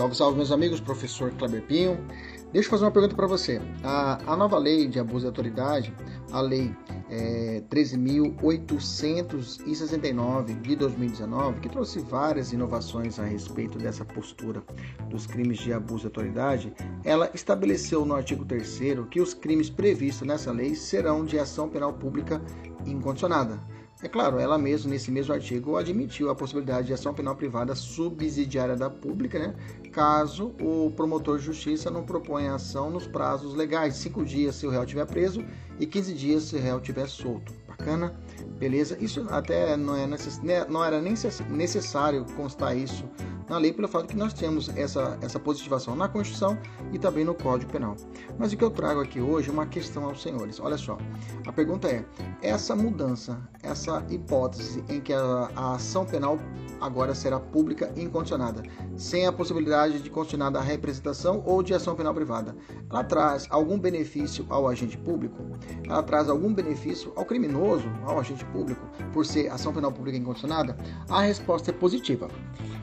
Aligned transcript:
Salve, 0.00 0.16
salve, 0.16 0.36
meus 0.38 0.50
amigos, 0.50 0.80
professor 0.80 1.30
Kleber 1.32 1.60
Pinho. 1.60 2.02
Deixa 2.54 2.68
eu 2.68 2.70
fazer 2.70 2.86
uma 2.86 2.90
pergunta 2.90 3.14
para 3.14 3.26
você. 3.26 3.60
A, 3.84 4.32
a, 4.32 4.34
nova 4.34 4.56
lei 4.56 4.88
de 4.88 4.98
abuso 4.98 5.20
de 5.20 5.26
autoridade, 5.26 5.94
a 6.32 6.40
lei 6.40 6.74
é, 7.10 7.62
13.869 7.70 10.58
de 10.62 10.74
2019, 10.74 11.60
que 11.60 11.68
trouxe 11.68 12.00
várias 12.00 12.50
inovações 12.50 13.18
a 13.18 13.24
respeito 13.24 13.76
dessa 13.76 14.02
postura 14.02 14.62
dos 15.10 15.26
crimes 15.26 15.58
de 15.58 15.70
abuso 15.70 16.00
de 16.00 16.06
autoridade, 16.06 16.72
ela 17.04 17.30
estabeleceu 17.34 18.02
no 18.06 18.14
artigo 18.14 18.46
3 18.46 18.80
que 19.10 19.20
os 19.20 19.34
crimes 19.34 19.68
previstos 19.68 20.26
nessa 20.26 20.50
lei 20.50 20.74
serão 20.74 21.26
de 21.26 21.38
ação 21.38 21.68
penal 21.68 21.92
pública 21.92 22.40
incondicionada 22.86 23.60
é 24.02 24.08
claro, 24.08 24.38
ela 24.38 24.56
mesma, 24.56 24.90
nesse 24.90 25.10
mesmo 25.10 25.34
artigo, 25.34 25.76
admitiu 25.76 26.30
a 26.30 26.34
possibilidade 26.34 26.86
de 26.86 26.92
ação 26.92 27.12
penal 27.12 27.36
privada 27.36 27.74
subsidiária 27.74 28.74
da 28.74 28.88
pública, 28.88 29.38
né, 29.38 29.54
caso 29.92 30.54
o 30.60 30.90
promotor 30.96 31.38
de 31.38 31.44
justiça 31.44 31.90
não 31.90 32.02
proponha 32.02 32.54
ação 32.54 32.90
nos 32.90 33.06
prazos 33.06 33.54
legais, 33.54 33.96
cinco 33.96 34.24
dias 34.24 34.54
se 34.54 34.66
o 34.66 34.70
réu 34.70 34.84
estiver 34.84 35.06
preso 35.06 35.44
e 35.78 35.86
15 35.86 36.14
dias 36.14 36.42
se 36.44 36.56
o 36.56 36.60
réu 36.60 36.78
estiver 36.78 37.08
solto. 37.08 37.52
Bacana? 37.68 38.14
Beleza? 38.58 38.96
Isso 39.00 39.26
até 39.30 39.76
não, 39.76 39.96
é 39.96 40.06
necess... 40.06 40.38
Né, 40.42 40.64
não 40.66 40.84
era 40.84 41.00
nem 41.00 41.14
necessário 41.50 42.26
constar 42.36 42.76
isso 42.76 43.04
na 43.50 43.58
lei 43.58 43.72
pelo 43.72 43.88
fato 43.88 44.06
que 44.06 44.16
nós 44.16 44.32
temos 44.32 44.68
essa, 44.76 45.18
essa 45.20 45.40
positivação 45.40 45.96
na 45.96 46.08
Constituição 46.08 46.56
e 46.92 46.98
também 47.00 47.24
no 47.24 47.34
Código 47.34 47.72
Penal. 47.72 47.96
Mas 48.38 48.52
o 48.52 48.56
que 48.56 48.62
eu 48.62 48.70
trago 48.70 49.00
aqui 49.00 49.20
hoje 49.20 49.50
é 49.50 49.52
uma 49.52 49.66
questão 49.66 50.04
aos 50.04 50.22
senhores. 50.22 50.60
Olha 50.60 50.78
só, 50.78 50.96
a 51.44 51.52
pergunta 51.52 51.88
é: 51.88 52.04
essa 52.40 52.76
mudança, 52.76 53.40
essa 53.60 54.06
hipótese 54.08 54.84
em 54.88 55.00
que 55.00 55.12
a, 55.12 55.50
a 55.56 55.74
ação 55.74 56.06
penal 56.06 56.38
agora 56.80 57.12
será 57.12 57.40
pública 57.40 57.92
e 57.96 58.02
incondicionada, 58.02 58.62
sem 58.96 59.26
a 59.26 59.32
possibilidade 59.32 60.00
de 60.00 60.08
condicionada 60.08 60.60
a 60.60 60.62
representação 60.62 61.42
ou 61.44 61.60
de 61.60 61.74
ação 61.74 61.96
penal 61.96 62.14
privada. 62.14 62.54
Ela 62.88 63.02
traz 63.02 63.48
algum 63.50 63.76
benefício 63.80 64.46
ao 64.48 64.68
agente 64.68 64.96
público? 64.96 65.42
Ela 65.84 66.04
traz 66.04 66.28
algum 66.28 66.54
benefício 66.54 67.12
ao 67.16 67.24
criminoso, 67.24 67.90
ao 68.04 68.20
agente 68.20 68.44
público, 68.46 68.86
por 69.12 69.26
ser 69.26 69.50
ação 69.50 69.72
penal 69.72 69.90
pública 69.90 70.16
incondicionada? 70.16 70.76
A 71.08 71.22
resposta 71.22 71.72
é 71.72 71.74
positiva. 71.74 72.28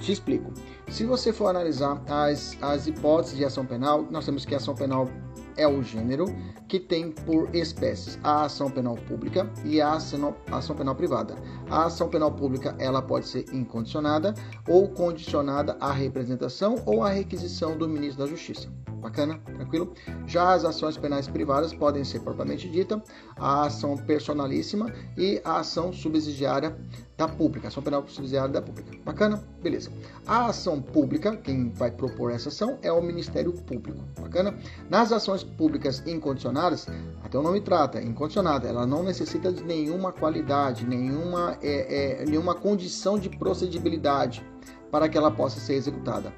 Te 0.00 0.12
explico. 0.12 0.52
Se 0.88 1.04
você 1.04 1.32
for 1.32 1.48
analisar 1.48 2.02
as, 2.08 2.56
as 2.62 2.86
hipóteses 2.86 3.36
de 3.36 3.44
ação 3.44 3.66
penal, 3.66 4.06
nós 4.10 4.24
temos 4.24 4.44
que 4.44 4.54
a 4.54 4.58
ação 4.58 4.74
penal 4.74 5.08
é 5.56 5.66
o 5.66 5.82
gênero 5.82 6.26
que 6.68 6.78
tem 6.78 7.10
por 7.10 7.54
espécies 7.54 8.18
a 8.22 8.44
ação 8.44 8.70
penal 8.70 8.94
pública 8.94 9.50
e 9.64 9.80
a 9.80 9.92
ação 9.92 10.76
penal 10.76 10.94
privada. 10.94 11.34
A 11.68 11.86
ação 11.86 12.08
penal 12.08 12.30
pública 12.32 12.76
ela 12.78 13.02
pode 13.02 13.26
ser 13.26 13.44
incondicionada 13.52 14.34
ou 14.68 14.88
condicionada 14.88 15.76
à 15.80 15.92
representação 15.92 16.76
ou 16.86 17.02
à 17.02 17.10
requisição 17.10 17.76
do 17.76 17.88
ministro 17.88 18.24
da 18.24 18.30
Justiça. 18.30 18.68
Bacana? 19.00 19.38
Tranquilo? 19.38 19.92
Já 20.26 20.52
as 20.52 20.64
ações 20.64 20.96
penais 20.96 21.28
privadas 21.28 21.72
podem 21.72 22.04
ser 22.04 22.20
propriamente 22.20 22.68
dita 22.68 23.02
a 23.36 23.66
ação 23.66 23.96
personalíssima 23.96 24.92
e 25.16 25.40
a 25.44 25.58
ação 25.58 25.92
subsidiária 25.92 26.76
da 27.16 27.26
pública, 27.26 27.68
ação 27.68 27.82
penal 27.82 28.06
subsidiária 28.06 28.52
da 28.52 28.62
pública. 28.62 28.90
Bacana? 29.04 29.42
Beleza. 29.62 29.90
A 30.26 30.46
ação 30.46 30.80
pública, 30.80 31.36
quem 31.36 31.70
vai 31.70 31.90
propor 31.90 32.30
essa 32.30 32.48
ação 32.48 32.78
é 32.82 32.92
o 32.92 33.02
Ministério 33.02 33.52
Público. 33.52 33.98
Bacana? 34.20 34.56
Nas 34.88 35.10
ações 35.10 35.42
públicas 35.42 36.02
incondicionadas, 36.06 36.86
até 37.22 37.36
o 37.38 37.42
nome 37.42 37.60
trata, 37.60 38.00
incondicionada, 38.00 38.68
ela 38.68 38.86
não 38.86 39.02
necessita 39.02 39.52
de 39.52 39.64
nenhuma 39.64 40.12
qualidade, 40.12 40.86
nenhuma, 40.86 41.58
é, 41.60 42.20
é, 42.20 42.24
nenhuma 42.24 42.54
condição 42.54 43.18
de 43.18 43.28
procedibilidade 43.28 44.44
para 44.90 45.08
que 45.08 45.18
ela 45.18 45.30
possa 45.30 45.58
ser 45.60 45.74
executada. 45.74 46.32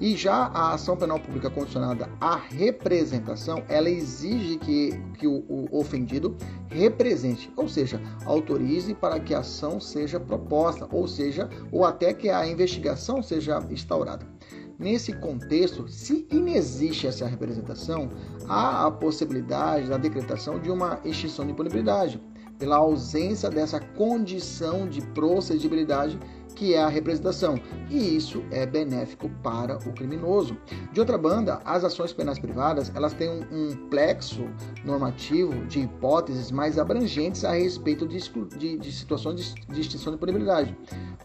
E 0.00 0.16
já 0.16 0.46
a 0.46 0.72
ação 0.72 0.96
penal 0.96 1.20
pública 1.20 1.48
condicionada 1.48 2.08
à 2.20 2.36
representação, 2.36 3.62
ela 3.68 3.88
exige 3.88 4.56
que, 4.58 4.90
que 5.18 5.26
o, 5.26 5.44
o 5.48 5.78
ofendido 5.78 6.36
represente, 6.68 7.52
ou 7.56 7.68
seja, 7.68 8.00
autorize 8.26 8.94
para 8.94 9.20
que 9.20 9.34
a 9.34 9.40
ação 9.40 9.80
seja 9.80 10.18
proposta, 10.18 10.88
ou 10.90 11.06
seja, 11.06 11.48
ou 11.70 11.84
até 11.84 12.12
que 12.12 12.28
a 12.28 12.46
investigação 12.46 13.22
seja 13.22 13.64
instaurada. 13.70 14.26
Nesse 14.78 15.12
contexto, 15.12 15.86
se 15.86 16.26
inexiste 16.30 17.06
essa 17.06 17.26
representação, 17.26 18.10
há 18.48 18.86
a 18.86 18.90
possibilidade 18.90 19.88
da 19.88 19.96
decretação 19.96 20.58
de 20.58 20.70
uma 20.70 20.98
extinção 21.04 21.46
de 21.46 21.54
punibilidade, 21.54 22.20
pela 22.58 22.76
ausência 22.76 23.50
dessa 23.50 23.80
condição 23.80 24.88
de 24.88 25.00
procedibilidade 25.08 26.18
que 26.52 26.74
é 26.74 26.82
a 26.82 26.88
representação, 26.88 27.58
e 27.90 28.16
isso 28.16 28.42
é 28.50 28.64
benéfico 28.64 29.28
para 29.42 29.76
o 29.78 29.92
criminoso. 29.92 30.56
De 30.92 31.00
outra 31.00 31.18
banda, 31.18 31.60
as 31.64 31.84
ações 31.84 32.12
penais 32.12 32.38
privadas 32.38 32.92
elas 32.94 33.12
têm 33.12 33.28
um, 33.28 33.42
um 33.50 33.88
plexo 33.88 34.48
normativo 34.84 35.66
de 35.66 35.80
hipóteses 35.80 36.50
mais 36.50 36.78
abrangentes 36.78 37.44
a 37.44 37.52
respeito 37.52 38.06
de, 38.06 38.18
de, 38.56 38.78
de 38.78 38.92
situações 38.92 39.54
de, 39.54 39.66
de 39.66 39.80
extinção 39.80 40.12
de 40.12 40.18
punibilidade. 40.18 40.76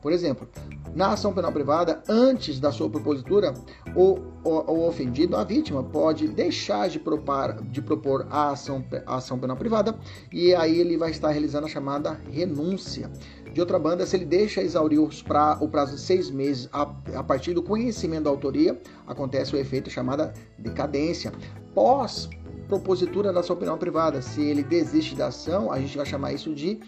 Por 0.01 0.11
exemplo, 0.11 0.47
na 0.95 1.13
ação 1.13 1.33
penal 1.33 1.51
privada, 1.51 2.01
antes 2.07 2.59
da 2.59 2.71
sua 2.71 2.89
propositura, 2.89 3.53
o, 3.95 4.19
o, 4.43 4.71
o 4.71 4.87
ofendido, 4.87 5.35
a 5.35 5.43
vítima, 5.43 5.83
pode 5.83 6.27
deixar 6.27 6.87
de, 6.89 6.99
propar, 6.99 7.61
de 7.61 7.81
propor 7.81 8.27
a 8.29 8.51
ação, 8.51 8.83
a 9.05 9.17
ação 9.17 9.37
penal 9.37 9.57
privada 9.57 9.97
e 10.31 10.55
aí 10.55 10.79
ele 10.79 10.97
vai 10.97 11.11
estar 11.11 11.29
realizando 11.29 11.65
a 11.65 11.69
chamada 11.69 12.19
renúncia. 12.31 13.11
De 13.57 13.61
outra 13.61 13.79
banda, 13.79 14.05
se 14.05 14.15
ele 14.15 14.25
deixa 14.25 14.61
exaurir 14.61 14.99
pra, 15.23 15.57
o 15.59 15.67
prazo 15.67 15.95
de 15.95 16.01
seis 16.01 16.29
meses 16.29 16.69
a, 16.71 16.83
a 17.15 17.23
partir 17.23 17.55
do 17.55 17.63
conhecimento 17.63 18.25
da 18.25 18.29
autoria, 18.29 18.79
acontece 19.07 19.55
o 19.55 19.57
efeito 19.57 19.89
chamado 19.89 20.31
decadência. 20.59 21.33
Pós 21.73 22.29
propositura 22.67 23.33
da 23.33 23.41
sua 23.41 23.55
opinião 23.55 23.75
privada. 23.75 24.21
Se 24.21 24.41
ele 24.41 24.61
desiste 24.61 25.15
da 25.15 25.27
ação, 25.27 25.71
a 25.71 25.79
gente 25.79 25.97
vai 25.97 26.05
chamar 26.05 26.33
isso 26.33 26.53
de, 26.53 26.79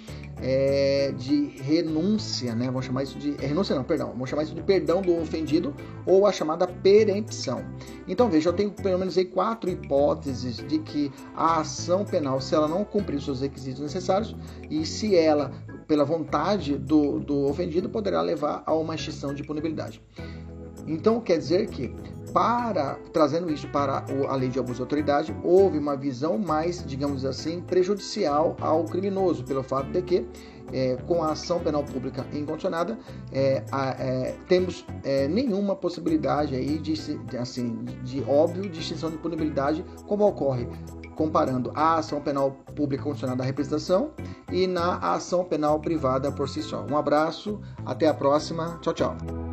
é, 0.41 1.11
de 1.17 1.47
renúncia, 1.61 2.53
né? 2.53 2.67
Vamos 2.67 2.85
chamar 2.85 3.01
isso 3.01 3.17
de. 3.17 3.33
É, 3.43 3.47
renúncia 3.47 3.75
não, 3.75 3.83
perdão. 3.83 4.09
Vamos 4.09 4.29
chamar 4.29 4.43
isso 4.43 4.53
de 4.53 4.61
perdão 4.61 5.01
do 5.01 5.19
ofendido 5.19 5.73
ou 6.05 6.27
a 6.27 6.31
chamada 6.31 6.67
perempção. 6.67 7.65
Então, 8.07 8.29
veja, 8.29 8.49
eu 8.49 8.53
tenho 8.53 8.69
pelo 8.69 8.99
menos 8.99 9.17
aí 9.17 9.25
quatro 9.25 9.71
hipóteses 9.71 10.57
de 10.57 10.77
que 10.77 11.11
a 11.35 11.61
ação 11.61 12.05
penal, 12.05 12.39
se 12.39 12.53
ela 12.53 12.67
não 12.67 12.83
cumprir 12.83 13.15
os 13.15 13.25
seus 13.25 13.41
requisitos 13.41 13.81
necessários 13.81 14.35
e 14.69 14.85
se 14.85 15.15
ela, 15.15 15.51
pela 15.89 16.05
vontade 16.05 16.77
do, 16.77 17.19
do 17.19 17.47
ofendido, 17.47 17.89
poderá 17.89 18.21
levar 18.21 18.61
a 18.63 18.75
uma 18.75 18.93
extinção 18.93 19.33
de 19.33 19.43
punibilidade. 19.43 19.99
Então, 20.87 21.19
quer 21.19 21.39
dizer 21.39 21.67
que 21.67 21.93
para 22.31 22.93
trazendo 23.11 23.51
isso 23.51 23.67
para 23.69 24.05
a 24.27 24.35
lei 24.35 24.49
de 24.49 24.59
abuso 24.59 24.75
de 24.75 24.81
autoridade, 24.81 25.35
houve 25.43 25.79
uma 25.79 25.97
visão 25.97 26.37
mais, 26.37 26.85
digamos 26.85 27.25
assim, 27.25 27.59
prejudicial 27.61 28.55
ao 28.61 28.85
criminoso, 28.85 29.43
pelo 29.43 29.63
fato 29.63 29.89
de 29.89 30.01
que 30.03 30.27
é, 30.71 30.95
com 31.07 31.23
a 31.23 31.31
ação 31.31 31.59
penal 31.59 31.83
pública 31.83 32.23
incondicionada, 32.31 32.95
é, 33.31 33.63
é, 33.97 34.35
temos 34.47 34.85
é, 35.03 35.27
nenhuma 35.27 35.75
possibilidade 35.75 36.55
aí 36.55 36.77
de, 36.77 36.93
assim, 37.39 37.83
de 38.03 38.23
óbvio 38.27 38.69
de 38.69 38.79
extinção 38.79 39.09
de 39.09 39.17
punibilidade, 39.17 39.83
como 40.05 40.27
ocorre 40.27 40.67
comparando 41.19 41.69
a 41.75 41.95
ação 41.95 42.21
penal 42.21 42.51
pública 42.73 43.03
condicionada 43.03 43.43
à 43.43 43.45
representação 43.45 44.11
e 44.49 44.65
na 44.65 44.95
ação 44.99 45.43
penal 45.43 45.77
privada 45.81 46.31
por 46.31 46.47
si 46.47 46.63
só. 46.63 46.85
Um 46.89 46.95
abraço, 46.95 47.59
até 47.85 48.07
a 48.07 48.13
próxima, 48.13 48.79
tchau, 48.81 48.93
tchau. 48.93 49.48